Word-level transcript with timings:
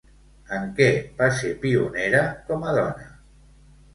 En 0.59 0.63
què 0.79 0.87
va 1.19 1.27
ser 1.41 1.51
pionera 1.65 2.23
com 2.47 2.65
a 2.71 2.75
dona? 2.79 3.07